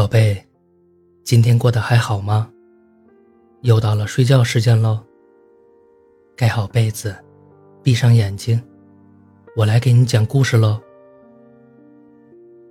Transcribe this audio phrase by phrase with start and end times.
[0.00, 0.42] 宝贝，
[1.24, 2.50] 今天过得还好吗？
[3.60, 4.98] 又到了睡觉时间喽。
[6.34, 7.14] 盖好被子，
[7.82, 8.62] 闭上眼睛，
[9.54, 10.80] 我来给你讲故事喽。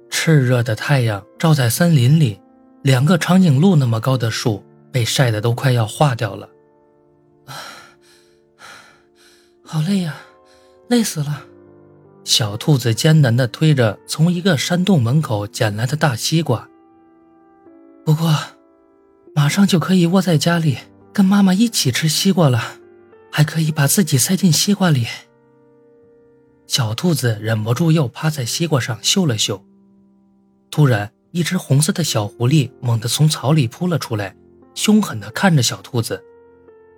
[0.10, 2.42] 炽热的太阳照在森林里，
[2.81, 6.49] 两个长颈鹿那么高的树被晒得都快要化掉了。
[9.63, 10.15] 好累呀，
[10.87, 11.43] 累死了。
[12.23, 16.67] 小兔子艰难地推着从一个山洞门口捡来的大西瓜。
[18.09, 18.36] 不过，
[19.36, 20.80] 马上就可以窝在家里
[21.13, 22.59] 跟妈妈一起吃西瓜了，
[23.32, 25.05] 还可以把自己塞进西瓜里。
[26.66, 29.63] 小兔子忍不住又趴在西瓜上嗅了嗅。
[30.72, 34.35] 突然，一只红色的小狐狸猛地从草里扑了出来，
[34.73, 36.20] 凶狠地看着小兔子，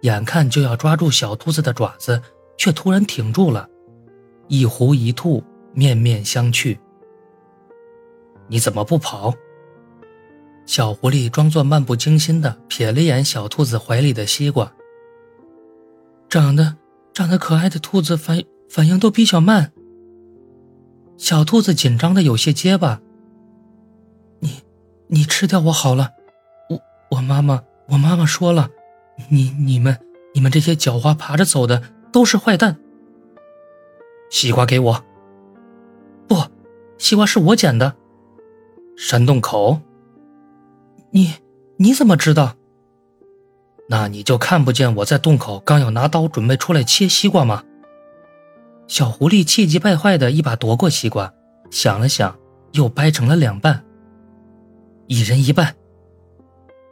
[0.04, 2.22] 眼看就要抓住小兔子的爪子，
[2.58, 3.68] 却突然停住了。
[4.48, 6.80] 一狐一兔面面相觑。
[8.48, 9.34] 你怎么不跑？
[10.71, 14.72] 小狐狸装作漫不经心的瞥了眼小兔子怀里的西瓜。
[16.30, 16.78] 长得
[17.13, 19.73] 长得可爱的兔子反反应都比较慢。
[21.17, 23.02] 小兔子紧张的有些结巴。
[24.39, 24.61] 你
[25.08, 26.11] 你吃掉我好了，
[26.69, 26.80] 我
[27.17, 28.69] 我妈妈我妈妈说了，
[29.28, 30.00] 你你们
[30.33, 32.80] 你们这些狡猾爬着走的都是坏蛋。
[34.30, 35.03] 西瓜给我！
[36.30, 36.38] 不，
[36.97, 37.94] 西瓜是我捡的。
[38.95, 39.81] 山洞口，
[41.12, 41.36] 你
[41.78, 42.56] 你怎么知道？
[43.90, 47.64] 那你就看不见我在洞口刚要拿刀准备出来切西瓜吗？
[48.88, 51.34] 小狐狸气急败坏的一把夺过西瓜，
[51.70, 52.38] 想了想，
[52.72, 53.84] 又掰成了两半，
[55.08, 55.76] 一人一半。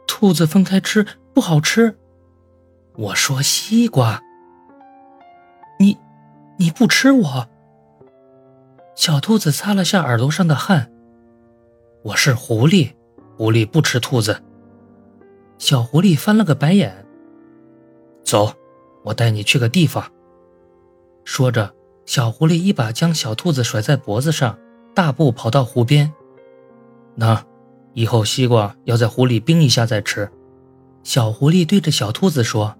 [0.06, 1.96] 兔子分开吃不好吃。
[2.96, 4.20] 我说西瓜。
[5.78, 5.96] 你。
[6.58, 7.48] 你不吃我？
[8.94, 10.92] 小兔子擦了下耳朵上的汗。
[12.02, 12.92] 我是狐狸，
[13.40, 14.38] 狐狸不吃兔子。
[15.56, 17.06] 小狐狸翻了个白眼。
[18.22, 18.52] 走，
[19.02, 20.04] 我带你去个地方。
[21.24, 21.74] 说着，
[22.04, 24.58] 小狐狸一把将小兔子甩在脖子上，
[24.94, 26.12] 大步跑到湖边。
[27.14, 27.42] 那，
[27.94, 30.30] 以后西瓜要在湖里冰一下再吃。
[31.02, 32.76] 小狐狸对着小兔子说：“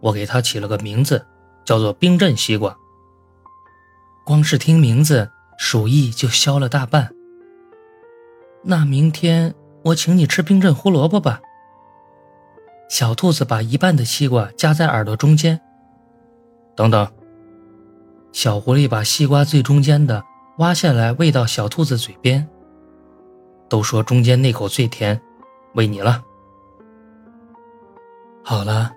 [0.00, 1.24] 我给它起了个名字，
[1.64, 2.76] 叫做冰镇西瓜。”
[4.26, 7.10] 光是听名字，鼠疫就消了大半。
[8.64, 9.52] 那明天
[9.84, 11.40] 我请你吃冰镇胡萝卜吧。
[12.88, 15.60] 小兔子把一半的西瓜夹在耳朵中间。
[16.76, 17.10] 等等，
[18.32, 20.22] 小狐狸把西瓜最中间的
[20.58, 22.48] 挖下来喂到小兔子嘴边。
[23.68, 25.18] 都说中间那口最甜，
[25.74, 26.22] 喂你了。
[28.44, 28.92] 好了，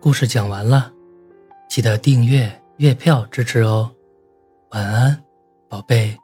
[0.00, 0.92] 故事讲完了，
[1.68, 3.92] 记得订阅月票支持哦。
[4.70, 5.22] 晚安，
[5.68, 6.18] 宝贝。